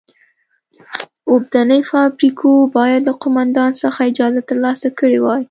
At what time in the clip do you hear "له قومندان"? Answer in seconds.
3.09-3.71